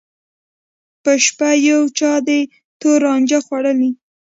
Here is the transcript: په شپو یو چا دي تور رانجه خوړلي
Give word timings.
په 1.03 1.11
شپو 1.25 1.49
یو 1.69 1.81
چا 1.97 2.13
دي 2.27 2.41
تور 2.79 2.97
رانجه 3.05 3.39
خوړلي 3.45 3.91